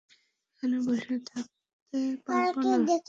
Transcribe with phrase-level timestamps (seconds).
[0.49, 2.55] এখানে বসে থাকতে পারব
[2.81, 2.91] না।